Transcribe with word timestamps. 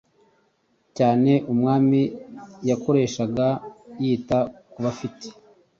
cyane 0.97 1.31
Umwami 1.51 2.01
yakoreshaga 2.69 3.47
yita 4.03 4.39
ku 4.71 4.77
bafite 4.85 5.25